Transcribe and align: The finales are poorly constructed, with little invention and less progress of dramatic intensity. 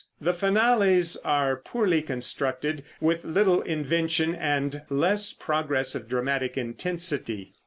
The 0.19 0.33
finales 0.33 1.15
are 1.17 1.55
poorly 1.57 2.01
constructed, 2.01 2.83
with 2.99 3.23
little 3.23 3.61
invention 3.61 4.33
and 4.33 4.81
less 4.89 5.31
progress 5.31 5.93
of 5.93 6.09
dramatic 6.09 6.57
intensity. 6.57 7.53